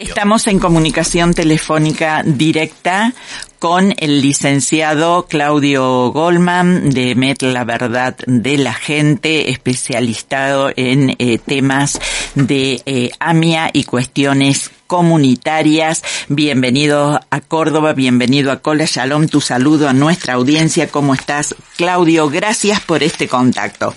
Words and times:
Estamos 0.00 0.46
en 0.46 0.58
comunicación 0.58 1.34
telefónica 1.34 2.22
directa 2.24 3.12
con 3.58 3.92
el 3.98 4.22
licenciado 4.22 5.26
Claudio 5.28 6.10
Goldman 6.10 6.88
de 6.88 7.14
Met 7.14 7.42
La 7.42 7.64
Verdad 7.64 8.16
de 8.26 8.56
la 8.56 8.72
Gente, 8.72 9.50
especializado 9.50 10.70
en 10.74 11.14
eh, 11.18 11.36
temas 11.36 12.00
de 12.34 12.80
eh, 12.86 13.10
AMIA 13.20 13.68
y 13.74 13.84
cuestiones 13.84 14.70
comunitarias. 14.86 16.02
Bienvenido 16.28 17.20
a 17.28 17.40
Córdoba, 17.42 17.92
bienvenido 17.92 18.52
a 18.52 18.60
Cola 18.60 18.86
Shalom, 18.86 19.28
tu 19.28 19.42
saludo 19.42 19.86
a 19.86 19.92
nuestra 19.92 20.32
audiencia. 20.32 20.88
¿Cómo 20.88 21.12
estás, 21.12 21.54
Claudio? 21.76 22.30
Gracias 22.30 22.80
por 22.80 23.02
este 23.02 23.28
contacto. 23.28 23.94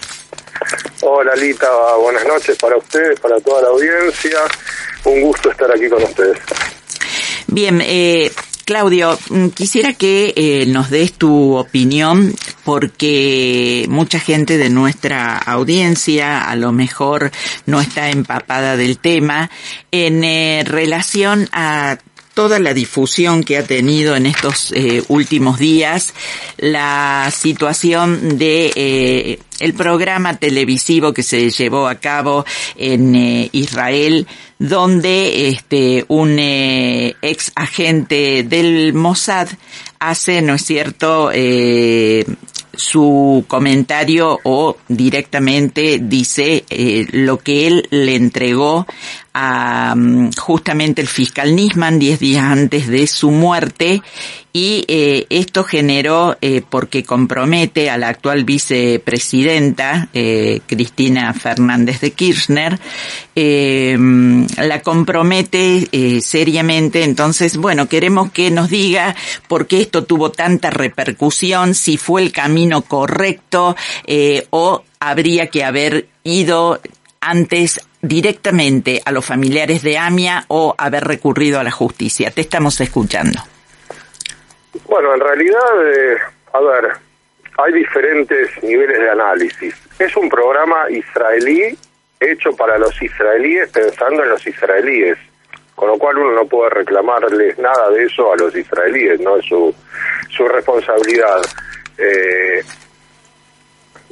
Hola, 0.99 1.33
Lita, 1.35 1.69
buenas 2.01 2.25
noches 2.25 2.57
para 2.57 2.75
ustedes, 2.75 3.17
para 3.21 3.39
toda 3.39 3.61
la 3.61 3.67
audiencia 3.69 4.39
un 5.05 5.21
gusto 5.21 5.51
estar 5.51 5.71
aquí 5.71 5.89
con 5.89 6.03
ustedes. 6.03 6.37
Bien, 7.47 7.81
eh, 7.83 8.31
Claudio, 8.65 9.19
mm, 9.29 9.49
quisiera 9.49 9.93
que 9.93 10.33
eh, 10.37 10.65
nos 10.67 10.89
des 10.89 11.13
tu 11.13 11.55
opinión 11.55 12.33
porque 12.63 13.85
mucha 13.89 14.19
gente 14.19 14.57
de 14.57 14.69
nuestra 14.69 15.37
audiencia 15.37 16.49
a 16.49 16.55
lo 16.55 16.71
mejor 16.71 17.31
no 17.65 17.81
está 17.81 18.09
empapada 18.09 18.77
del 18.77 18.99
tema 18.99 19.49
en 19.91 20.23
eh, 20.23 20.63
relación 20.65 21.49
a 21.51 21.97
toda 22.33 22.59
la 22.59 22.73
difusión 22.73 23.43
que 23.43 23.57
ha 23.57 23.63
tenido 23.63 24.15
en 24.15 24.25
estos 24.25 24.71
eh, 24.71 25.03
últimos 25.07 25.59
días 25.59 26.13
la 26.57 27.31
situación 27.31 28.37
de 28.37 28.71
eh, 28.75 29.39
el 29.59 29.73
programa 29.73 30.37
televisivo 30.37 31.13
que 31.13 31.23
se 31.23 31.49
llevó 31.51 31.87
a 31.87 31.95
cabo 31.95 32.45
en 32.75 33.15
eh, 33.15 33.49
Israel 33.51 34.27
donde 34.57 35.49
este 35.49 36.05
un 36.07 36.37
ex 36.39 37.51
agente 37.55 38.43
del 38.43 38.93
Mossad 38.93 39.49
hace 39.99 40.41
no 40.41 40.55
es 40.55 40.65
cierto 40.65 41.31
su 42.75 43.45
comentario 43.47 44.39
o 44.43 44.77
directamente 44.87 45.99
dice 46.01 46.63
lo 47.11 47.37
que 47.39 47.67
él 47.67 47.87
le 47.91 48.15
entregó 48.15 48.87
a 49.33 49.95
mm, 49.95 50.31
justamente 50.33 51.01
el 51.01 51.07
fiscal 51.07 51.55
Nisman 51.55 51.99
diez 51.99 52.19
días 52.19 52.43
antes 52.43 52.87
de 52.87 53.07
su 53.07 53.31
muerte 53.31 54.01
y 54.55 54.85
eh, 54.87 55.25
esto 55.31 55.63
generó 55.63 56.37
eh, 56.39 56.61
porque 56.69 57.03
compromete 57.03 57.89
a 57.89 57.97
la 57.97 58.09
actual 58.09 58.43
vicepresidenta 58.43 60.09
eh, 60.13 60.61
Cristina 60.67 61.33
Fernández 61.33 62.01
de 62.01 62.11
Kirchner 62.11 62.79
mm, 63.35 64.45
la 64.57 64.81
compromete 64.83 66.21
seriamente. 66.21 67.03
Entonces 67.03 67.57
bueno 67.57 67.89
queremos 67.89 68.31
que 68.31 68.51
nos 68.51 68.69
diga 68.69 69.15
por 69.47 69.65
qué 69.65 69.81
esto 69.81 70.03
tuvo 70.03 70.29
tanta 70.31 70.69
repercusión 70.69 71.73
si 71.73 71.97
fue 71.97 72.21
el 72.21 72.31
camino 72.31 72.83
correcto 72.83 73.75
o 74.51 74.83
habría 74.99 75.47
que 75.47 75.63
haber 75.63 76.07
ido 76.23 76.79
antes 77.19 77.79
directamente 78.03 79.01
a 79.03 79.11
los 79.11 79.25
familiares 79.25 79.81
de 79.81 79.97
Amia 79.97 80.43
o 80.49 80.75
haber 80.77 81.05
recurrido 81.05 81.59
a 81.59 81.63
la 81.63 81.71
justicia? 81.71 82.29
Te 82.29 82.41
estamos 82.41 82.79
escuchando. 82.81 83.39
Bueno, 84.87 85.13
en 85.15 85.21
realidad, 85.21 85.87
eh, 85.87 86.17
a 86.51 86.59
ver, 86.59 86.91
hay 87.57 87.73
diferentes 87.73 88.61
niveles 88.61 88.99
de 88.99 89.09
análisis. 89.09 89.73
Es 89.97 90.15
un 90.17 90.27
programa 90.27 90.89
israelí 90.89 91.77
hecho 92.19 92.51
para 92.55 92.77
los 92.77 93.01
israelíes 93.01 93.69
pensando 93.69 94.23
en 94.23 94.29
los 94.29 94.45
israelíes, 94.45 95.17
con 95.73 95.87
lo 95.87 95.97
cual 95.97 96.17
uno 96.17 96.31
no 96.33 96.45
puede 96.45 96.71
reclamarles 96.71 97.57
nada 97.57 97.89
de 97.89 98.03
eso 98.03 98.33
a 98.33 98.37
los 98.37 98.55
israelíes, 98.55 99.19
no 99.21 99.37
es 99.37 99.45
su, 99.45 99.73
su 100.29 100.47
responsabilidad. 100.47 101.41
Eh, 101.97 102.61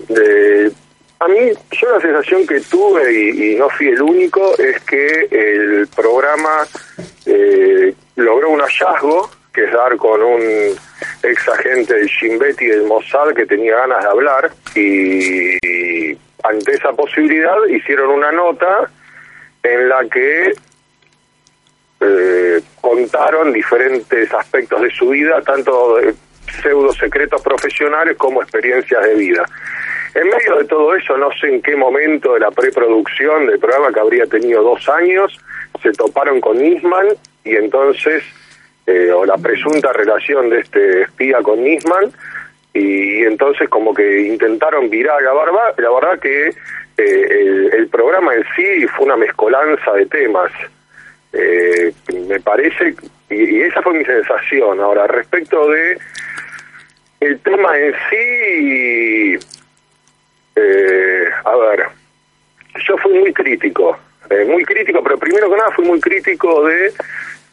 de, 0.08 0.72
a 1.22 1.28
mí, 1.28 1.52
yo 1.80 1.92
la 1.92 2.02
sensación 2.02 2.48
que 2.48 2.60
tuve, 2.62 3.14
y, 3.14 3.56
no 3.56 3.70
fui 3.70 3.90
el 3.90 4.02
único, 4.02 4.58
es 4.58 4.80
que 4.82 5.28
el 5.30 5.88
programa 5.96 6.66
eh, 7.28 7.94
logró 8.16 8.50
un 8.50 8.60
hallazgo, 8.60 9.30
que 9.54 9.66
es 9.66 9.72
dar 9.72 9.96
con 9.98 10.24
un 10.24 10.42
ex 11.22 11.48
agente 11.48 11.94
del 11.94 12.08
Shin 12.08 12.40
y 12.60 12.66
del 12.66 12.84
Mossad 12.86 13.36
que 13.36 13.46
tenía 13.46 13.76
ganas 13.76 14.04
de 14.04 14.10
hablar, 14.10 14.52
y, 14.74 16.18
ante 16.44 16.72
esa 16.72 16.92
posibilidad 16.94 17.56
hicieron 17.70 18.10
una 18.10 18.32
nota 18.32 18.90
en 19.62 19.90
la 19.90 20.04
que 20.10 20.54
eh, 22.00 22.62
contaron 22.82 23.54
diferentes 23.54 24.34
aspectos 24.34 24.82
de 24.82 24.90
su 24.90 25.10
vida, 25.10 25.40
tanto 25.44 25.98
de 25.98 26.16
pseudo 26.64 26.92
secretos 26.94 27.44
profesionales 27.44 28.18
como 28.18 28.42
experiencias 28.42 29.04
de 29.04 29.14
vida. 29.14 29.46
En 30.14 30.28
medio 30.28 30.58
de 30.58 30.66
todo 30.66 30.94
eso, 30.96 31.18
no 31.18 31.30
sé 31.40 31.48
en 31.48 31.62
qué 31.62 31.76
momento 31.76 32.34
de 32.34 32.42
la 32.42 32.52
preproducción 32.52 33.48
del 33.48 33.60
programa, 33.60 33.94
que 33.94 34.00
habría 34.00 34.26
tenido 34.26 34.62
dos 34.62 34.88
años, 34.90 35.40
se 35.82 35.92
toparon 35.94 36.42
con 36.42 36.58
Nisman 36.58 37.08
y 37.46 37.56
entonces, 37.56 38.24
eh, 38.88 39.12
o 39.12 39.26
la 39.26 39.38
presunta 39.38 39.94
relación 39.94 40.50
de 40.50 40.60
este 40.60 41.04
espía 41.04 41.42
con 41.42 41.64
Nisman, 41.64 42.12
y, 42.74 43.24
entonces 43.24 43.70
como 43.70 43.94
que 43.94 44.28
intentaron 44.28 44.90
virar 44.90 45.22
la 45.22 45.32
barba, 45.32 45.74
la 45.78 45.90
verdad 45.90 46.20
que 46.20 46.50
eh, 46.98 47.70
el, 47.74 47.88
programa 47.88 48.34
en 48.34 48.44
sí 48.56 48.88
fue 48.88 49.06
una 49.06 49.18
mezcolanza 49.18 49.94
de 49.94 50.06
temas. 50.08 50.52
Eh, 51.34 51.94
me 52.28 52.40
parece, 52.42 52.96
y, 53.30 53.36
y, 53.36 53.62
esa 53.62 53.82
fue 53.82 53.94
mi 53.94 54.04
sensación. 54.04 54.80
Ahora, 54.82 55.08
respecto 55.08 55.70
de 55.70 55.98
el 57.22 57.40
tema 57.40 57.78
en 57.78 57.94
sí, 58.10 59.38
eh, 60.56 61.30
a 61.44 61.56
ver, 61.56 61.88
yo 62.88 62.98
fui 62.98 63.14
muy 63.14 63.34
crítico, 63.34 63.98
eh, 64.30 64.46
muy 64.46 64.64
crítico, 64.64 65.02
pero 65.04 65.18
primero 65.18 65.50
que 65.50 65.58
nada 65.58 65.72
fui 65.72 65.86
muy 65.86 66.00
crítico 66.00 66.64
de, 66.66 66.94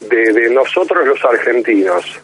de, 0.00 0.50
nosotros 0.50 1.06
los 1.06 1.24
argentinos, 1.24 2.20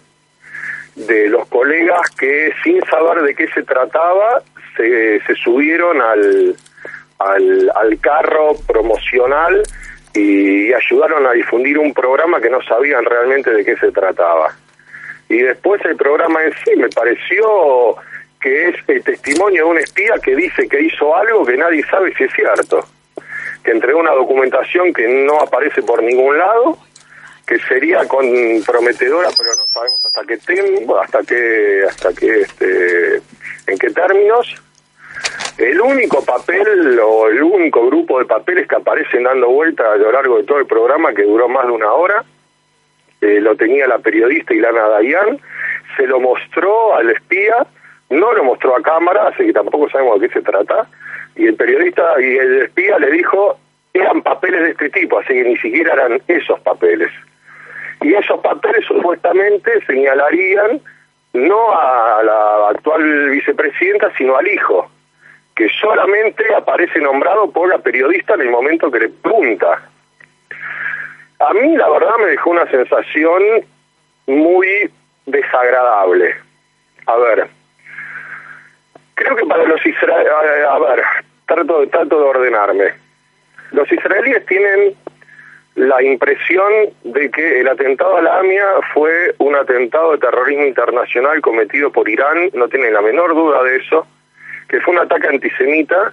de 0.95 1.29
los 1.29 1.47
colegas 1.49 2.11
que 2.19 2.53
sin 2.63 2.81
saber 2.87 3.23
de 3.23 3.35
qué 3.35 3.49
se 3.49 3.63
trataba 3.63 4.43
se, 4.77 5.21
se 5.27 5.35
subieron 5.37 6.01
al, 6.01 6.57
al, 7.19 7.73
al 7.75 8.01
carro 8.01 8.55
promocional 8.67 9.63
y 10.15 10.73
ayudaron 10.73 11.27
a 11.27 11.33
difundir 11.33 11.79
un 11.79 11.93
programa 11.93 12.41
que 12.41 12.49
no 12.49 12.63
sabían 12.63 13.05
realmente 13.05 13.51
de 13.51 13.65
qué 13.65 13.77
se 13.77 13.91
trataba. 13.91 14.55
Y 15.29 15.39
después 15.39 15.85
el 15.85 15.97
programa 15.97 16.45
en 16.45 16.53
sí 16.65 16.77
me 16.77 16.89
pareció 16.89 17.97
que 18.45 18.69
es 18.69 18.77
el 18.89 19.03
testimonio 19.03 19.65
de 19.65 19.71
un 19.71 19.79
espía 19.79 20.17
que 20.23 20.37
dice 20.37 20.69
que 20.69 20.83
hizo 20.83 21.17
algo 21.17 21.47
que 21.47 21.57
nadie 21.57 21.83
sabe 21.87 22.13
si 22.15 22.25
es 22.25 22.33
cierto, 22.35 22.87
que 23.65 23.71
entregó 23.71 24.01
una 24.01 24.13
documentación 24.13 24.93
que 24.93 25.09
no 25.09 25.41
aparece 25.41 25.81
por 25.81 26.03
ningún 26.03 26.37
lado, 26.37 26.77
que 27.47 27.59
sería 27.61 28.07
comprometedora, 28.07 29.31
pero 29.39 29.49
no 29.57 29.63
sabemos 29.73 29.99
hasta 30.05 30.25
qué 30.27 30.37
tiempo, 30.37 31.01
hasta 31.01 31.23
qué, 31.23 31.85
hasta 31.89 32.13
qué, 32.13 32.41
este, 32.43 33.23
en 33.67 33.79
qué 33.79 33.91
términos. 33.91 34.63
El 35.57 35.81
único 35.81 36.23
papel 36.23 37.01
o 37.03 37.29
el 37.29 37.43
único 37.43 37.87
grupo 37.87 38.19
de 38.19 38.27
papeles 38.27 38.69
que 38.69 38.77
aparecen 38.77 39.23
dando 39.23 39.49
vuelta 39.49 39.91
a 39.91 39.97
lo 39.97 40.13
largo 40.13 40.37
de 40.37 40.45
todo 40.45 40.59
el 40.59 40.67
programa, 40.67 41.15
que 41.15 41.23
duró 41.23 41.49
más 41.49 41.65
de 41.65 41.73
una 41.73 41.91
hora, 41.95 42.23
eh, 43.23 43.41
lo 43.41 43.57
tenía 43.57 43.87
la 43.87 44.01
periodista 44.01 44.53
Ilana 44.53 44.87
Dayan, 44.89 45.41
se 45.97 46.07
lo 46.07 46.21
mostró 46.21 46.95
al 46.95 47.09
espía 47.09 47.67
no 48.15 48.33
lo 48.33 48.45
mostró 48.45 48.77
a 48.77 48.83
cámara, 48.83 49.29
así 49.29 49.47
que 49.47 49.53
tampoco 49.53 49.89
sabemos 49.91 50.21
de 50.21 50.29
qué 50.29 50.35
se 50.35 50.43
trata. 50.43 50.87
Y 51.37 51.47
el 51.47 51.57
periodista 51.57 52.03
y 52.21 52.37
el 52.37 52.63
espía 52.63 52.99
le 52.99 53.11
dijo, 53.11 53.59
eran 53.93 54.23
papeles 54.23 54.63
de 54.63 54.71
este 54.71 54.91
tipo, 54.91 55.19
así 55.19 55.35
que 55.35 55.45
ni 55.45 55.57
siquiera 55.59 55.95
eran 55.95 56.21
esos 56.29 56.61
papeles. 56.61 57.11
Y 58.01 58.15
esos 58.15 58.41
papeles 58.41 58.85
supuestamente 58.87 59.85
señalarían 59.87 60.81
no 61.33 61.73
a 61.73 62.23
la 62.23 62.69
actual 62.71 63.31
vicepresidenta, 63.31 64.13
sino 64.17 64.37
al 64.37 64.47
hijo, 64.47 64.89
que 65.55 65.69
solamente 65.81 66.45
aparece 66.55 67.01
nombrado 67.01 67.51
por 67.51 67.69
la 67.69 67.79
periodista 67.79 68.35
en 68.35 68.43
el 68.43 68.51
momento 68.51 68.91
que 68.91 69.01
le 69.01 69.09
pregunta. 69.09 69.83
A 71.41 71.53
mí 71.55 71.77
la 71.77 71.89
verdad 71.91 72.17
me 72.19 72.27
dejó 72.27 72.51
una 72.51 72.71
sensación 72.71 73.43
muy 74.27 74.91
desagradable. 75.27 76.35
A 77.07 77.17
ver, 77.17 77.49
Creo 79.15 79.37
que 79.37 79.47
para 79.47 79.65
los 79.65 79.85
israelíes, 79.85 80.33
a 80.69 80.79
ver, 80.79 81.03
trato, 81.47 81.89
trato 81.89 82.19
de 82.19 82.25
ordenarme. 82.25 82.93
Los 83.73 83.91
israelíes 83.91 84.45
tienen 84.47 84.95
la 85.77 86.03
impresión 86.03 86.73
de 87.03 87.31
que 87.31 87.61
el 87.61 87.69
atentado 87.69 88.17
a 88.17 88.23
la 88.23 88.39
AMIA 88.39 88.67
fue 88.93 89.35
un 89.39 89.57
atentado 89.57 90.13
de 90.13 90.19
terrorismo 90.19 90.65
internacional 90.65 91.41
cometido 91.41 91.91
por 91.91 92.09
Irán, 92.09 92.51
no 92.55 92.69
tienen 92.69 92.95
la 92.95 93.03
menor 93.03 93.35
duda 93.35 93.63
de 93.65 93.77
eso, 93.77 94.07
que 94.69 94.81
fue 94.81 94.95
un 94.95 95.01
ataque 95.01 95.29
antisemita 95.29 96.13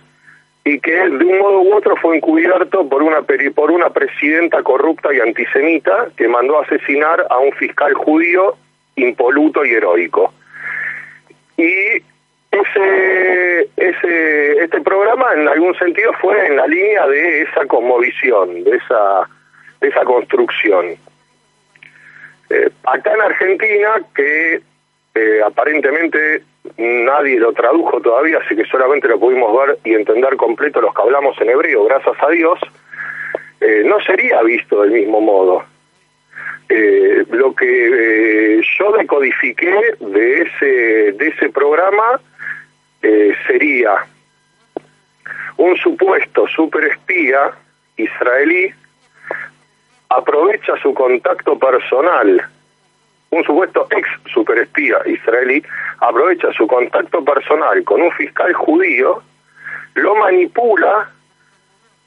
y 0.63 0.79
que 0.79 0.91
de 0.91 1.25
un 1.25 1.39
modo 1.39 1.61
u 1.61 1.73
otro 1.73 1.95
fue 1.97 2.17
encubierto 2.17 2.87
por 2.87 3.01
una, 3.03 3.21
por 3.55 3.71
una 3.71 3.89
presidenta 3.89 4.61
corrupta 4.63 5.13
y 5.13 5.19
antisemita 5.19 6.07
que 6.15 6.27
mandó 6.27 6.59
asesinar 6.59 7.25
a 7.29 7.37
un 7.37 7.51
fiscal 7.53 7.93
judío 7.93 8.55
impoluto 8.95 9.65
y 9.65 9.71
heroico. 9.71 10.33
Y 11.57 12.01
ese, 12.51 13.69
ese, 13.77 14.63
este 14.63 14.81
programa 14.81 15.33
en 15.33 15.47
algún 15.47 15.73
sentido 15.75 16.11
fue 16.19 16.47
en 16.47 16.57
la 16.57 16.67
línea 16.67 17.07
de 17.07 17.41
esa 17.43 17.65
conmovisión, 17.65 18.63
de 18.63 18.75
esa, 18.75 19.29
esa 19.79 20.03
construcción. 20.03 20.97
Eh, 22.49 22.69
acá 22.83 23.13
en 23.13 23.21
Argentina, 23.21 24.01
que 24.13 24.61
eh, 25.15 25.41
aparentemente 25.45 26.43
nadie 26.77 27.39
lo 27.39 27.53
tradujo 27.53 28.01
todavía, 28.01 28.39
así 28.43 28.55
que 28.55 28.65
solamente 28.65 29.07
lo 29.07 29.19
pudimos 29.19 29.57
ver 29.57 29.77
y 29.85 29.93
entender 29.93 30.35
completo 30.35 30.81
los 30.81 30.93
que 30.93 31.01
hablamos 31.01 31.39
en 31.39 31.49
hebreo, 31.49 31.85
gracias 31.85 32.15
a 32.21 32.29
Dios, 32.29 32.59
eh, 33.61 33.83
no 33.85 33.99
sería 34.01 34.41
visto 34.41 34.81
del 34.81 34.91
mismo 34.91 35.21
modo. 35.21 35.63
Eh, 36.73 37.25
lo 37.31 37.53
que 37.53 37.65
eh, 37.65 38.61
yo 38.79 38.91
decodifiqué 38.93 39.95
de 39.99 40.41
ese, 40.41 41.11
de 41.11 41.27
ese 41.27 41.49
programa 41.49 42.21
sería 43.47 44.05
un 45.57 45.75
supuesto 45.77 46.47
superespía 46.47 47.51
israelí 47.97 48.71
aprovecha 50.09 50.77
su 50.83 50.93
contacto 50.93 51.57
personal 51.57 52.47
un 53.31 53.43
supuesto 53.43 53.87
ex 53.89 54.07
superespía 54.31 54.99
israelí 55.07 55.63
aprovecha 56.01 56.51
su 56.53 56.67
contacto 56.67 57.23
personal 57.23 57.83
con 57.83 58.01
un 58.01 58.11
fiscal 58.11 58.53
judío, 58.53 59.21
lo 59.95 60.15
manipula 60.15 61.11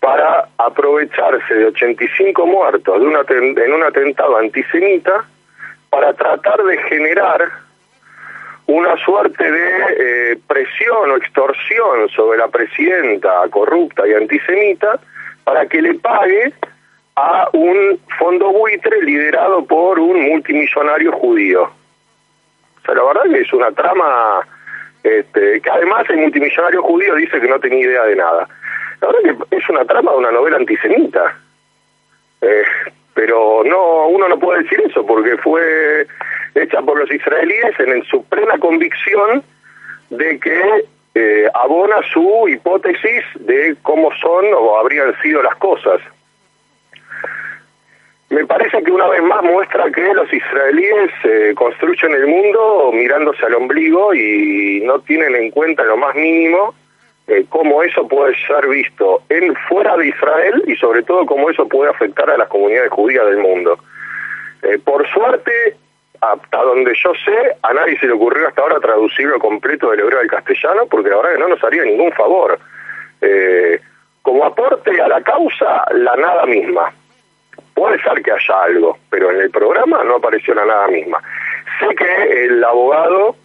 para 0.04 0.48
aprovecharse 0.58 1.54
de 1.54 1.64
85 1.64 2.46
muertos 2.46 3.00
de 3.00 3.06
una, 3.06 3.20
en 3.26 3.72
un 3.72 3.82
atentado 3.84 4.36
antisemita 4.36 5.24
para 5.88 6.12
tratar 6.12 6.62
de 6.62 6.76
generar 6.82 7.50
una 8.66 8.98
suerte 8.98 9.50
de 9.50 10.32
eh, 10.32 10.38
presión 10.46 11.10
o 11.10 11.16
extorsión 11.16 12.10
sobre 12.14 12.36
la 12.36 12.48
presidenta 12.48 13.48
corrupta 13.48 14.06
y 14.06 14.12
antisemita 14.12 15.00
para 15.42 15.64
que 15.66 15.80
le 15.80 15.94
pague 15.94 16.52
a 17.16 17.48
un 17.54 17.98
fondo 18.18 18.52
buitre 18.52 19.00
liderado 19.02 19.64
por 19.64 19.98
un 19.98 20.20
multimillonario 20.20 21.12
judío. 21.12 21.62
O 21.62 22.84
sea, 22.84 22.94
la 22.94 23.04
verdad 23.04 23.22
que 23.32 23.40
es 23.40 23.52
una 23.54 23.72
trama 23.72 24.46
este, 25.02 25.62
que 25.62 25.70
además 25.70 26.04
el 26.10 26.18
multimillonario 26.18 26.82
judío 26.82 27.14
dice 27.14 27.40
que 27.40 27.48
no 27.48 27.58
tenía 27.58 27.86
idea 27.86 28.02
de 28.04 28.16
nada. 28.16 28.48
La 29.04 29.12
verdad 29.12 29.46
que 29.50 29.56
es 29.56 29.68
una 29.68 29.84
trama 29.84 30.12
de 30.12 30.16
una 30.18 30.32
novela 30.32 30.56
antisemita. 30.56 31.36
Eh, 32.40 32.64
pero 33.12 33.62
no 33.64 34.08
uno 34.08 34.28
no 34.28 34.38
puede 34.38 34.62
decir 34.62 34.80
eso 34.80 35.04
porque 35.04 35.36
fue 35.38 36.06
hecha 36.54 36.80
por 36.80 36.98
los 36.98 37.10
israelíes 37.10 37.78
en, 37.80 38.02
su 38.04 38.24
plena 38.24 38.58
convicción 38.58 39.42
de 40.08 40.40
que 40.40 40.84
eh, 41.14 41.48
abona 41.52 41.96
su 42.12 42.48
hipótesis 42.48 43.24
de 43.40 43.76
cómo 43.82 44.10
son 44.16 44.46
o 44.54 44.78
habrían 44.78 45.14
sido 45.20 45.42
las 45.42 45.56
cosas 45.56 46.00
me 48.30 48.46
parece 48.46 48.82
que 48.82 48.90
una 48.90 49.06
vez 49.08 49.22
más 49.22 49.42
muestra 49.44 49.90
que 49.92 50.12
los 50.12 50.32
israelíes 50.32 51.10
eh, 51.24 51.52
construyen 51.54 52.12
el 52.14 52.26
mundo 52.26 52.90
mirándose 52.92 53.44
al 53.46 53.54
ombligo 53.54 54.14
y 54.14 54.82
no 54.84 54.98
tienen 55.00 55.36
en 55.36 55.50
cuenta 55.50 55.84
lo 55.84 55.96
más 55.96 56.14
mínimo 56.16 56.74
eh, 57.26 57.46
cómo 57.48 57.82
eso 57.82 58.06
puede 58.06 58.34
ser 58.46 58.68
visto 58.68 59.22
en 59.28 59.54
fuera 59.68 59.96
de 59.96 60.08
Israel 60.08 60.62
y 60.66 60.76
sobre 60.76 61.02
todo 61.02 61.24
cómo 61.24 61.48
eso 61.48 61.66
puede 61.66 61.90
afectar 61.90 62.28
a 62.28 62.36
las 62.36 62.48
comunidades 62.48 62.90
judías 62.90 63.24
del 63.26 63.38
mundo. 63.38 63.78
Eh, 64.62 64.78
por 64.84 65.08
suerte, 65.08 65.76
hasta 66.20 66.62
donde 66.62 66.92
yo 67.02 67.12
sé, 67.24 67.56
a 67.62 67.72
nadie 67.72 67.98
se 67.98 68.06
le 68.06 68.12
ocurrió 68.12 68.48
hasta 68.48 68.62
ahora 68.62 68.80
traducirlo 68.80 69.38
completo 69.38 69.90
del 69.90 70.00
hebreo 70.00 70.20
al 70.20 70.26
castellano, 70.26 70.86
porque 70.90 71.10
la 71.10 71.16
verdad 71.16 71.32
que 71.32 71.40
no 71.40 71.48
nos 71.48 71.64
haría 71.64 71.82
ningún 71.84 72.12
favor. 72.12 72.58
como 74.22 74.44
aporte 74.44 75.00
a 75.00 75.08
la 75.08 75.22
causa, 75.22 75.84
la 75.92 76.16
nada 76.16 76.46
misma. 76.46 76.92
Puede 77.74 78.00
ser 78.02 78.22
que 78.22 78.32
haya 78.32 78.62
algo, 78.62 78.98
pero 79.10 79.30
en 79.30 79.40
el 79.40 79.50
programa 79.50 80.04
no 80.04 80.16
apareció 80.16 80.54
la 80.54 80.64
nada 80.64 80.88
misma. 80.88 81.22
Sé 81.78 81.94
que 81.94 82.44
el 82.44 82.62
abogado 82.62 83.36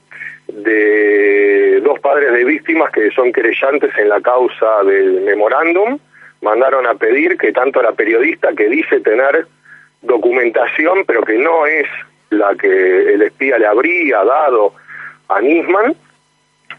de 0.52 1.80
dos 1.82 2.00
padres 2.00 2.34
de 2.34 2.44
víctimas 2.44 2.92
que 2.92 3.12
son 3.12 3.32
querellantes 3.32 3.96
en 3.98 4.10
la 4.10 4.22
causa 4.22 4.84
del 4.84 5.22
memorándum 5.22 6.00
mandaron 6.42 6.88
a 6.88 6.96
pedir 6.96 7.38
que 7.38 7.52
tanto 7.52 7.82
la 7.82 7.92
periodista 7.92 8.54
que 8.54 8.70
dice 8.70 9.00
tener 9.02 9.46
documentación, 10.02 11.04
pero 11.06 11.24
que 11.24 11.38
no 11.38 11.66
es 11.66 11.88
la 12.30 12.56
que 12.56 13.14
el 13.14 13.22
espía 13.24 13.58
le 13.58 13.68
habría 13.68 14.24
dado 14.24 14.74
a 15.28 15.42
Nisman, 15.42 15.96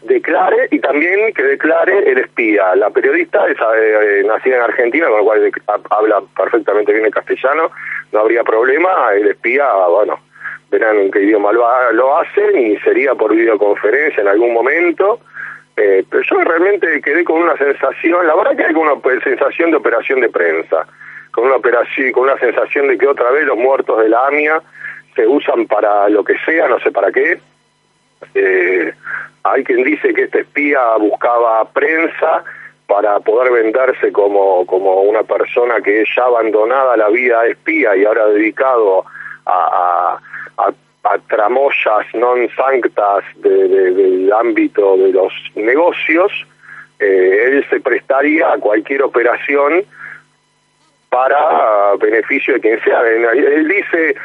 declare 0.01 0.67
y 0.71 0.79
también 0.79 1.33
que 1.33 1.43
declare 1.43 2.09
el 2.09 2.17
espía. 2.17 2.75
La 2.75 2.89
periodista 2.89 3.45
es 3.47 3.57
eh, 3.75 4.23
nacida 4.25 4.55
en 4.55 4.61
Argentina, 4.63 5.07
con 5.07 5.19
lo 5.19 5.25
cual 5.25 5.51
habla 5.89 6.21
perfectamente 6.35 6.91
bien 6.91 7.05
el 7.05 7.13
castellano, 7.13 7.71
no 8.11 8.19
habría 8.19 8.43
problema. 8.43 9.13
El 9.13 9.27
espía, 9.27 9.71
bueno, 9.87 10.19
verán 10.71 10.97
en 10.97 11.11
qué 11.11 11.21
idioma 11.21 11.51
lo, 11.51 12.17
hacen 12.17 12.57
y 12.57 12.77
sería 12.79 13.13
por 13.13 13.35
videoconferencia 13.35 14.21
en 14.21 14.29
algún 14.29 14.53
momento. 14.53 15.19
Eh, 15.75 16.03
pero 16.09 16.23
yo 16.23 16.41
realmente 16.41 17.01
quedé 17.01 17.23
con 17.23 17.41
una 17.41 17.57
sensación, 17.57 18.25
la 18.25 18.35
verdad 18.35 18.55
que 18.55 18.63
hay 18.63 18.73
una 18.73 18.93
sensación 19.23 19.71
de 19.71 19.77
operación 19.77 20.21
de 20.21 20.29
prensa, 20.29 20.87
con 21.31 21.45
una 21.45 21.55
operación, 21.55 22.11
con 22.11 22.23
una 22.23 22.37
sensación 22.37 22.87
de 22.87 22.97
que 22.97 23.07
otra 23.07 23.31
vez 23.31 23.45
los 23.45 23.57
muertos 23.57 24.01
de 24.01 24.09
la 24.09 24.27
AMIA 24.27 24.61
se 25.15 25.27
usan 25.27 25.67
para 25.67 26.07
lo 26.09 26.23
que 26.23 26.35
sea, 26.45 26.67
no 26.67 26.79
sé 26.79 26.91
para 26.91 27.11
qué. 27.11 27.39
Eh, 28.33 28.93
hay 29.43 29.63
quien 29.63 29.83
dice 29.83 30.13
que 30.13 30.23
este 30.23 30.41
espía 30.41 30.79
buscaba 30.97 31.65
prensa 31.71 32.43
para 32.87 33.19
poder 33.19 33.51
venderse 33.51 34.11
como, 34.11 34.65
como 34.65 35.01
una 35.01 35.23
persona 35.23 35.81
que 35.81 36.01
es 36.01 36.09
ya 36.15 36.23
abandonada 36.23 36.97
la 36.97 37.09
vida 37.09 37.45
espía 37.47 37.95
y 37.95 38.05
ahora 38.05 38.27
dedicado 38.27 39.05
a, 39.45 39.90
tramoyas 41.31 42.05
non 42.13 42.51
sanctas 42.51 43.23
del 43.39 44.27
ámbito 44.35 44.99
de 44.99 45.15
los 45.15 45.31
negocios, 45.55 46.27
eh, 46.99 47.47
él 47.47 47.65
se 47.71 47.79
prestaría 47.79 48.51
a 48.51 48.59
cualquier 48.59 49.01
operación 49.01 49.87
para 51.07 51.95
beneficio 51.95 52.55
de 52.55 52.59
quien 52.59 52.83
sea. 52.83 52.99
Él 53.07 53.67
dice, 53.67 54.15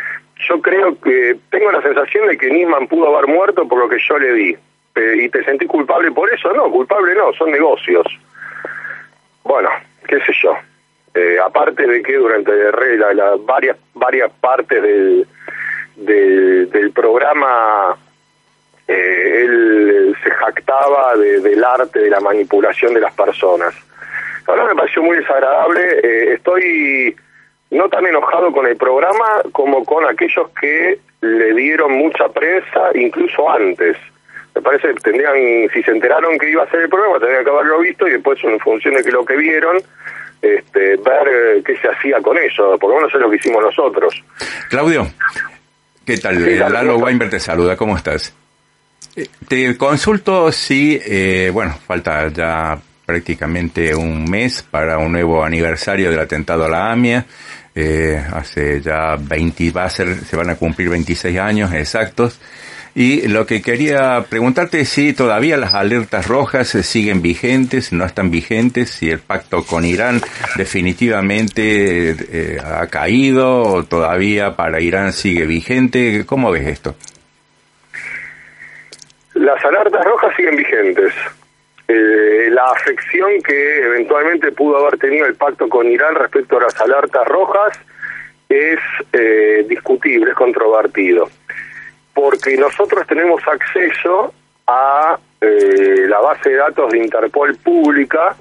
yo 0.49 0.61
creo 0.61 0.99
que 1.01 1.37
tengo 1.51 1.71
la 1.71 1.83
sensación 1.83 2.27
de 2.27 2.37
que 2.37 2.51
Nisman 2.51 2.89
pudo 2.89 3.15
haber 3.15 3.31
muerto 3.31 3.67
por 3.69 3.79
lo 3.79 3.89
que 3.89 3.99
yo 4.03 4.19
le 4.19 4.33
di 4.33 4.57
y 4.97 5.29
te 5.29 5.45
sentí 5.45 5.67
culpable 5.67 6.11
por 6.11 6.33
eso, 6.33 6.53
no, 6.55 6.71
culpable 6.71 7.15
no, 7.15 7.33
son 7.35 7.51
negocios. 7.51 8.07
Bueno, 9.45 9.69
qué 10.09 10.19
sé 10.21 10.33
yo. 10.43 10.57
Eh, 11.15 11.39
aparte 11.39 11.87
de 11.87 12.03
que 12.03 12.17
durante 12.17 12.53
la, 12.97 13.37
varias 13.39 13.77
varias 13.95 14.31
partes 14.41 14.83
del, 14.83 15.27
del, 15.97 16.93
programa 16.95 17.97
eh, 18.87 19.43
él 19.43 20.17
se 20.23 20.31
jactaba 20.31 21.17
del 21.17 21.65
arte 21.65 22.01
de 22.01 22.11
la 22.11 22.21
manipulación 22.21 22.95
de 22.95 23.01
las 23.01 23.15
personas. 23.15 23.75
Ahora 24.47 24.67
me 24.67 24.75
pareció 24.75 25.03
muy 25.03 25.17
desagradable. 25.17 25.81
Eh, 26.03 26.35
estoy 26.35 27.17
no 27.71 27.89
tan 27.89 28.07
enojado 28.07 28.53
con 28.53 28.67
el 28.67 28.77
programa 28.77 29.43
como 29.53 29.85
con 29.85 30.05
aquellos 30.07 30.51
que 30.61 30.99
le 31.21 31.55
dieron 31.55 31.93
mucha 31.93 32.29
prensa, 32.29 32.91
incluso 32.95 33.51
antes 33.51 33.97
me 34.57 34.63
parece 34.63 34.89
que 34.89 35.01
tendrían, 35.01 35.69
si 35.71 35.83
se 35.83 35.91
enteraron 35.91 36.39
que 36.39 36.51
iba 36.51 36.63
a 36.63 36.71
ser 36.71 36.81
el 36.81 36.89
programa, 36.89 37.19
tendrían 37.19 37.45
que 37.45 37.51
haberlo 37.51 37.79
visto 37.81 38.09
y 38.09 38.13
después 38.13 38.43
en 38.43 38.59
función 38.61 38.95
de 38.95 39.03
que 39.03 39.11
lo 39.11 39.23
que 39.23 39.37
vieron, 39.37 39.77
este, 40.41 40.97
ver 40.97 41.29
eh, 41.29 41.63
qué 41.63 41.77
se 41.77 41.89
hacía 41.89 42.23
con 42.23 42.39
eso, 42.39 42.79
por 42.79 42.89
lo 42.89 42.97
menos 42.97 43.15
es 43.15 43.21
lo 43.21 43.29
que 43.29 43.37
hicimos 43.37 43.63
nosotros. 43.63 44.25
Claudio, 44.71 45.07
¿qué 46.07 46.17
tal? 46.19 46.43
Sí, 46.43 46.55
Lalo 46.55 46.97
Weinberg 46.99 47.31
te 47.31 47.41
saluda, 47.41 47.77
¿cómo 47.77 47.97
estás? 47.97 48.33
Eh, 49.15 49.27
te 49.47 49.77
consulto 49.77 50.51
si, 50.53 50.99
eh, 51.05 51.51
bueno, 51.53 51.79
falta 51.87 52.29
ya 52.29 52.79
prácticamente 53.05 53.95
un 53.95 54.25
mes 54.25 54.63
para 54.63 54.99
un 54.99 55.13
nuevo 55.13 55.45
aniversario 55.45 56.11
del 56.11 56.21
atentado 56.21 56.65
a 56.65 56.69
la 56.69 56.93
AMIA. 56.93 57.27
hace 58.33 58.81
ya 58.81 59.17
20, 59.17 59.71
va 59.71 59.85
a 59.85 59.91
ser, 59.91 60.25
se 60.25 60.35
van 60.35 60.49
a 60.49 60.55
cumplir 60.55 60.89
26 60.89 61.39
años 61.39 61.75
exactos. 61.75 62.41
Y 62.99 63.29
lo 63.29 63.45
que 63.45 63.61
quería 63.61 64.25
preguntarte 64.27 64.81
es 64.81 64.89
si 64.89 65.13
todavía 65.13 65.59
las 65.59 65.75
alertas 65.75 66.27
rojas 66.27 66.69
siguen 66.69 67.21
vigentes, 67.21 67.93
no 67.93 68.07
están 68.07 68.31
vigentes, 68.31 68.89
si 68.89 69.11
el 69.11 69.19
pacto 69.19 69.67
con 69.67 69.85
Irán 69.85 70.23
definitivamente 70.57 72.13
eh, 72.13 72.59
ha 72.59 72.87
caído 72.87 73.65
o 73.65 73.85
todavía 73.85 74.57
para 74.57 74.81
Irán 74.81 75.13
sigue 75.13 75.45
vigente. 75.45 76.25
¿Cómo 76.25 76.51
ves 76.51 76.69
esto? 76.69 76.95
Las 79.35 79.63
alertas 79.63 80.03
rojas 80.03 80.35
siguen 80.35 80.57
vigentes. 80.57 81.13
eh, 81.89 82.49
la 82.51 82.65
afección 82.65 83.43
que 83.47 83.77
eventualmente 83.85 84.53
pudo 84.53 84.79
haber 84.79 84.99
tenido 84.99 85.27
el 85.27 85.35
pacto 85.35 85.69
con 85.69 85.87
Irán 85.87 86.15
respecto 86.15 86.57
a 86.57 86.63
las 86.63 86.81
alertas 86.81 87.29
rojas 87.29 87.79
es 88.49 88.79
eh, 89.13 89.67
discutible, 89.69 90.31
es 90.31 90.37
controvertido, 90.37 91.29
porque 92.17 92.57
nosotros 92.57 93.07
tenemos 93.07 93.47
acceso 93.47 94.33
a 94.67 95.19
eh, 95.39 96.07
la 96.09 96.19
base 96.21 96.49
de 96.49 96.57
datos 96.57 96.91
de 96.91 96.99
Interpol 96.99 97.55
pública, 97.57 98.35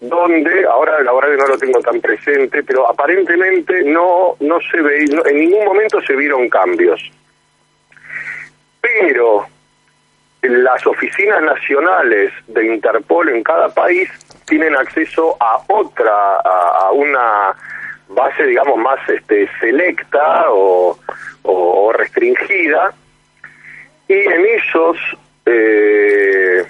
donde, 0.00 0.66
ahora 0.66 1.00
la 1.04 1.12
verdad 1.12 1.30
que 1.30 1.36
no 1.36 1.46
lo 1.46 1.58
tengo 1.58 1.78
tan 1.78 2.00
presente, 2.00 2.64
pero 2.64 2.90
aparentemente 2.90 3.84
no, 3.84 4.34
no 4.40 4.58
se 4.68 4.82
ve, 4.82 5.04
en 5.26 5.38
ningún 5.38 5.64
momento 5.64 6.00
se 6.00 6.16
vieron 6.16 6.48
cambios. 6.48 7.00
Pero 8.80 9.46
las 10.42 10.84
oficinas 10.88 11.40
nacionales 11.42 12.32
de 12.48 12.66
Interpol 12.66 13.28
en 13.28 13.44
cada 13.44 13.68
país 13.68 14.10
tienen 14.46 14.74
acceso 14.74 15.36
a 15.38 15.62
otra, 15.68 16.40
a, 16.40 16.90
una 16.90 17.54
base, 18.08 18.42
digamos, 18.42 18.76
más 18.78 18.98
este, 19.08 19.48
selecta 19.60 20.46
o, 20.48 20.98
restringida, 21.92 22.94
y 24.08 24.14
en 24.14 24.46
esos, 24.46 24.96
eh, 25.46 26.64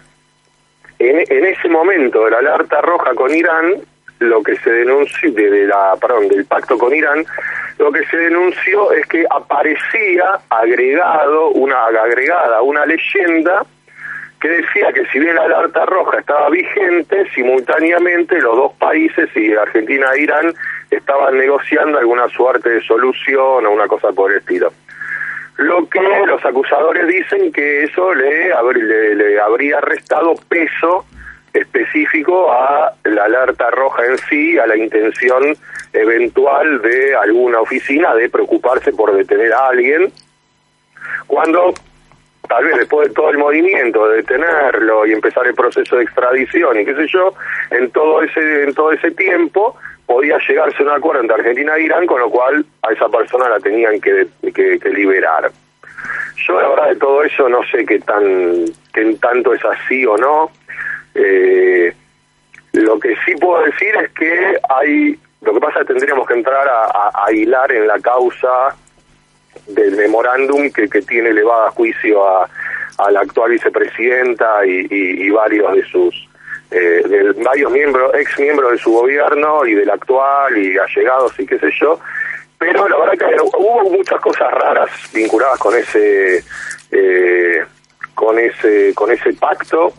en, 0.99 1.25
en, 1.29 1.47
ese 1.47 1.69
momento 1.69 2.25
de 2.25 2.31
la 2.31 2.39
alerta 2.39 2.81
roja 2.81 3.15
con 3.15 3.35
Irán, 3.35 3.75
lo 4.19 4.43
que 4.43 4.57
se 4.57 4.71
denunció, 4.71 5.31
de, 5.33 5.67
la, 5.67 5.95
perdón, 6.01 6.29
del 6.29 6.47
pacto 6.47 6.79
con 6.79 6.95
Irán, 6.95 7.27
lo 7.79 7.93
que 7.93 8.05
se 8.07 8.17
denunció 8.17 8.93
es 8.93 9.07
que 9.07 9.27
aparecía 9.29 10.39
agregado, 10.49 11.49
una 11.51 11.85
agregada, 11.85 12.63
una 12.63 12.87
leyenda 12.87 13.67
que 14.41 14.49
decía 14.49 14.93
que 14.93 15.07
si 15.07 15.19
bien 15.19 15.35
la 15.35 15.45
alerta 15.45 15.87
roja 15.87 16.19
estaba 16.19 16.51
vigente, 16.51 17.29
simultáneamente 17.35 18.39
los 18.41 18.57
dos 18.57 18.73
países, 18.75 19.29
y 19.35 19.55
Argentina 19.55 20.07
e 20.15 20.23
Irán, 20.23 20.55
estaban 20.91 21.37
negociando 21.39 21.99
alguna 21.99 22.29
suerte 22.29 22.71
de 22.71 22.83
solución 22.83 23.67
o 23.67 23.71
una 23.71 23.87
cosa 23.89 24.13
por 24.13 24.31
el 24.31 24.39
estilo. 24.39 24.73
Lo 25.57 25.89
que 25.89 26.01
los 26.27 26.45
acusadores 26.45 27.07
dicen 27.07 27.51
que 27.51 27.85
eso 27.85 28.15
le, 28.15 28.51
le, 28.75 29.15
le 29.15 29.41
habría 29.41 29.81
restado 29.81 30.35
peso 30.49 31.07
específico 31.55 32.53
a 32.53 32.93
la 33.05 33.25
alerta 33.25 33.71
roja 33.71 34.05
en 34.05 34.19
sí, 34.19 34.59
a 34.59 34.67
la 34.67 34.77
intención 34.77 35.57
eventual 35.95 36.83
de 36.83 37.17
alguna 37.17 37.61
oficina 37.61 38.15
de 38.15 38.29
preocuparse 38.29 38.93
por 38.93 39.17
detener 39.17 39.55
a 39.55 39.69
alguien, 39.69 40.13
cuando 41.27 41.73
tal 42.49 42.65
vez 42.65 42.77
después 42.77 43.09
de 43.09 43.15
todo 43.15 43.31
el 43.31 43.39
movimiento 43.39 44.09
de 44.09 44.17
detenerlo 44.17 45.07
y 45.07 45.13
empezar 45.13 45.47
el 45.47 45.55
proceso 45.55 45.97
de 45.97 46.05
extradición 46.05 46.81
y 46.81 46.85
qué 46.85 46.95
sé 46.95 47.07
yo, 47.09 47.35
en 47.71 47.91
todo 47.91 48.23
ese 48.23 48.65
en 48.65 48.75
todo 48.75 48.93
ese 48.93 49.11
tiempo 49.13 49.77
podía 50.07 50.39
llegarse 50.39 50.83
a 50.83 50.87
un 50.87 50.91
acuerdo 50.93 51.23
entre 51.23 51.37
Argentina 51.37 51.77
e 51.77 51.83
Irán, 51.83 52.07
con 52.07 52.21
lo 52.21 52.31
cual 52.31 52.65
a 52.83 52.93
esa 52.93 53.09
persona 53.09 53.49
la 53.49 53.59
tenían 53.59 54.01
que, 54.01 54.29
que, 54.55 54.79
liberar. 54.91 55.51
Yo 56.47 56.61
la 56.61 56.69
verdad 56.69 56.89
de 56.91 56.97
todo 56.97 57.25
eso 57.25 57.49
no 57.49 57.65
sé 57.65 57.85
qué 57.85 57.99
tan 57.99 58.65
qué 58.93 59.17
tanto 59.21 59.53
es 59.53 59.65
así 59.65 60.07
o 60.07 60.17
no. 60.17 60.51
Eh, 61.15 61.93
lo 62.73 63.01
que 63.01 63.17
sí 63.25 63.35
puedo 63.41 63.65
decir 63.65 63.95
es 63.97 64.11
que 64.13 64.59
hay, 64.69 65.19
lo 65.41 65.55
que 65.55 65.61
pasa 65.61 65.81
es 65.81 65.87
que 65.87 65.95
tendríamos 65.95 66.27
que 66.27 66.35
entrar 66.35 66.69
a, 66.69 67.33
hilar 67.33 67.73
en 67.73 67.87
la 67.87 67.99
causa 67.99 68.77
del 69.69 69.97
memorándum 69.97 70.71
que, 70.71 70.89
que 70.89 71.03
tiene 71.03 71.31
elevada 71.31 71.71
juicio 71.71 72.27
a, 72.27 72.49
a 72.99 73.11
la 73.11 73.21
actual 73.21 73.51
vicepresidenta 73.53 74.65
y, 74.65 75.31
varios 75.31 75.73
de 75.75 75.85
sus 75.85 76.29
eh, 76.71 77.03
de 77.07 77.33
varios 77.45 77.71
miembros, 77.71 78.13
ex 78.15 78.39
miembros 78.41 78.73
de 78.73 78.79
su 78.79 78.93
gobierno 78.93 79.65
y 79.67 79.75
del 79.75 79.91
actual 79.91 80.57
y 80.59 80.77
allegados 80.77 81.39
y 81.39 81.47
qué 81.47 81.59
sé 81.59 81.71
yo, 81.81 82.01
pero 82.59 82.89
la 82.89 82.97
verdad 82.99 83.29
que 83.29 83.43
hubo 83.57 83.91
muchas 83.91 84.21
cosas 84.21 84.51
raras 84.51 84.91
vinculadas 85.13 85.59
con 85.59 85.77
ese 85.77 86.43
eh, 86.91 87.65
con 88.15 88.39
ese 88.39 88.93
con 88.95 89.13
ese 89.13 89.33
pacto 89.35 89.93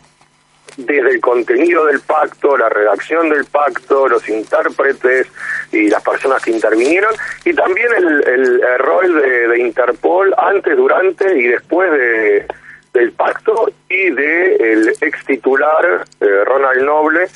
desde 0.78 1.10
el 1.10 1.20
contenido 1.20 1.86
del 1.86 2.00
pacto, 2.02 2.56
la 2.56 2.70
redacción 2.70 3.30
del 3.30 3.46
pacto, 3.46 4.08
los 4.08 4.28
intérpretes 4.30 5.28
y 5.72 5.90
las 5.90 6.04
personas 6.04 6.44
que 6.44 6.52
intervinieron, 6.52 7.14
y 7.44 7.54
también 7.54 7.88
el, 7.98 8.24
el, 8.28 8.80
rol 8.80 9.22
de, 9.22 9.60
Interpol 9.60 10.34
antes, 10.38 10.78
durante 10.78 11.38
y 11.38 11.48
después 11.48 11.92
de, 11.92 12.46
del 12.94 13.12
pacto 13.12 13.72
y 13.90 14.12
de 14.12 14.56
el 14.56 14.90
ex 15.02 15.26
titular 15.26 16.06
eh, 16.22 16.44
Ronald 16.46 16.84
Noble 16.84 17.24
eh, 17.24 17.28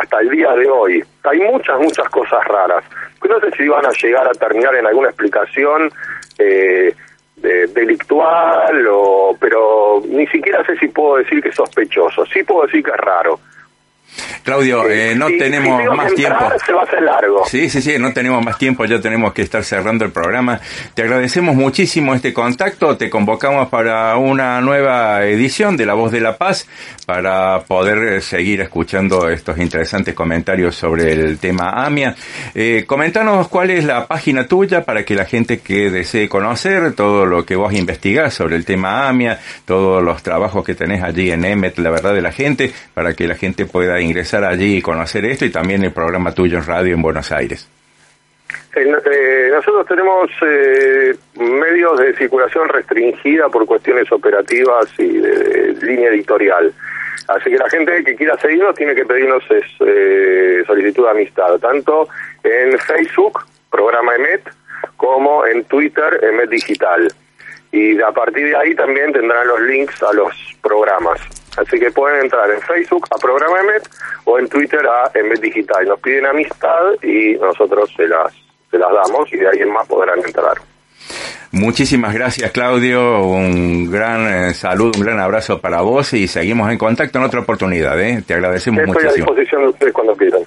hasta 0.00 0.20
el 0.20 0.30
día 0.30 0.52
de 0.52 0.68
hoy. 0.68 1.04
Hay 1.22 1.40
muchas, 1.40 1.78
muchas 1.78 2.08
cosas 2.08 2.44
raras. 2.44 2.84
No 3.26 3.40
sé 3.40 3.50
si 3.56 3.68
van 3.68 3.86
a 3.86 3.90
llegar 3.90 4.28
a 4.28 4.32
terminar 4.32 4.74
en 4.74 4.86
alguna 4.86 5.08
explicación. 5.08 5.90
Eh, 6.38 6.94
delictual, 7.68 8.86
o, 8.90 9.36
pero 9.38 10.02
ni 10.06 10.26
siquiera 10.26 10.64
sé 10.64 10.76
si 10.78 10.88
puedo 10.88 11.16
decir 11.16 11.42
que 11.42 11.50
es 11.50 11.54
sospechoso. 11.54 12.24
Sí 12.26 12.42
puedo 12.42 12.66
decir 12.66 12.82
que 12.82 12.90
es 12.90 12.96
raro. 12.96 13.40
Claudio, 14.44 14.88
eh, 14.90 15.12
eh 15.12 15.14
no 15.14 15.26
tenemos 15.26 15.82
más 15.96 16.14
tiempo. 16.14 16.44
Se 16.64 16.72
va 16.72 16.82
a 16.82 16.84
hacer 16.84 17.02
largo. 17.02 17.44
Sí, 17.46 17.70
sí, 17.70 17.80
sí, 17.80 17.98
no 17.98 18.12
tenemos 18.12 18.44
más 18.44 18.58
tiempo, 18.58 18.84
ya 18.84 19.00
tenemos 19.00 19.32
que 19.32 19.40
estar 19.40 19.64
cerrando 19.64 20.04
el 20.04 20.12
programa. 20.12 20.60
Te 20.92 21.02
agradecemos 21.02 21.56
muchísimo 21.56 22.14
este 22.14 22.34
contacto, 22.34 22.96
te 22.98 23.08
convocamos 23.08 23.68
para 23.68 24.16
una 24.16 24.60
nueva 24.60 25.24
edición 25.24 25.78
de 25.78 25.86
La 25.86 25.94
Voz 25.94 26.12
de 26.12 26.20
la 26.20 26.36
Paz 26.36 26.68
para 27.06 27.60
poder 27.60 28.20
seguir 28.20 28.60
escuchando 28.60 29.30
estos 29.30 29.56
interesantes 29.58 30.14
comentarios 30.14 30.76
sobre 30.76 31.12
el 31.12 31.38
tema 31.38 31.70
AMIA. 31.84 32.14
Eh, 32.54 32.84
comentanos 32.86 33.48
cuál 33.48 33.70
es 33.70 33.84
la 33.84 34.06
página 34.06 34.46
tuya 34.46 34.84
para 34.84 35.04
que 35.04 35.14
la 35.14 35.24
gente 35.24 35.60
que 35.60 35.90
desee 35.90 36.28
conocer 36.28 36.92
todo 36.92 37.24
lo 37.24 37.46
que 37.46 37.56
vos 37.56 37.72
investigás 37.72 38.34
sobre 38.34 38.56
el 38.56 38.66
tema 38.66 39.08
AMIA, 39.08 39.40
todos 39.64 40.02
los 40.02 40.22
trabajos 40.22 40.64
que 40.64 40.74
tenés 40.74 41.02
allí 41.02 41.30
en 41.30 41.46
EMET, 41.46 41.78
la 41.78 41.90
verdad 41.90 42.12
de 42.12 42.20
la 42.20 42.32
gente, 42.32 42.72
para 42.92 43.14
que 43.14 43.26
la 43.26 43.36
gente 43.36 43.64
pueda 43.64 44.00
ingresar 44.00 44.33
allí 44.42 44.78
y 44.78 44.82
conocer 44.82 45.24
esto 45.26 45.44
y 45.44 45.50
también 45.50 45.84
el 45.84 45.92
programa 45.92 46.32
tuyo 46.32 46.58
en 46.58 46.66
radio 46.66 46.94
en 46.94 47.02
Buenos 47.02 47.30
Aires. 47.30 47.68
Eh, 48.76 49.50
nosotros 49.52 49.86
tenemos 49.86 50.30
eh, 50.42 51.14
medios 51.36 51.98
de 51.98 52.14
circulación 52.16 52.68
restringida 52.68 53.48
por 53.48 53.66
cuestiones 53.66 54.10
operativas 54.10 54.86
y 54.98 55.18
de, 55.18 55.76
línea 55.82 56.10
editorial. 56.10 56.72
Así 57.28 57.50
que 57.50 57.56
la 57.56 57.70
gente 57.70 58.02
que 58.04 58.16
quiera 58.16 58.36
seguirnos 58.38 58.74
tiene 58.74 58.94
que 58.94 59.04
pedirnos 59.04 59.44
eh, 59.50 60.62
solicitud 60.66 61.04
de 61.04 61.10
amistad, 61.10 61.58
tanto 61.58 62.08
en 62.42 62.78
Facebook, 62.78 63.40
programa 63.70 64.16
EMET, 64.16 64.42
como 64.96 65.46
en 65.46 65.64
Twitter, 65.64 66.20
EMET 66.22 66.50
Digital. 66.50 67.12
Y 67.70 68.00
a 68.00 68.10
partir 68.10 68.46
de 68.46 68.56
ahí 68.56 68.74
también 68.74 69.12
tendrán 69.12 69.46
los 69.46 69.60
links 69.62 70.02
a 70.02 70.12
los 70.12 70.34
programas. 70.62 71.20
Así 71.56 71.78
que 71.78 71.90
pueden 71.90 72.22
entrar 72.22 72.50
en 72.50 72.60
Facebook 72.60 73.06
a 73.10 73.18
Programa 73.18 73.60
EMET 73.60 73.88
o 74.24 74.38
en 74.38 74.48
Twitter 74.48 74.80
a 74.86 75.10
EMET 75.14 75.40
Digital. 75.40 75.86
Nos 75.86 76.00
piden 76.00 76.26
amistad 76.26 76.92
y 77.02 77.34
nosotros 77.34 77.92
se 77.96 78.06
las, 78.08 78.32
se 78.70 78.78
las 78.78 78.90
damos 78.92 79.32
y 79.32 79.36
de 79.36 79.48
ahí 79.48 79.58
en 79.60 79.72
más 79.72 79.86
podrán 79.86 80.18
entrar. 80.24 80.56
Muchísimas 81.52 82.12
gracias 82.12 82.50
Claudio, 82.50 83.22
un 83.22 83.88
gran 83.88 84.26
eh, 84.26 84.54
saludo, 84.54 84.90
un 84.96 85.04
gran 85.04 85.20
abrazo 85.20 85.60
para 85.60 85.82
vos 85.82 86.12
y 86.12 86.26
seguimos 86.26 86.68
en 86.72 86.78
contacto 86.78 87.18
en 87.18 87.24
otra 87.24 87.40
oportunidad. 87.40 88.00
¿eh? 88.00 88.24
Te 88.26 88.34
agradecemos 88.34 88.80
Estoy 88.80 88.92
muchísimo. 88.92 89.12
a 89.12 89.14
disposición 89.14 89.62
de 89.62 89.68
ustedes 89.68 89.92
cuando 89.92 90.16
quieran. 90.16 90.42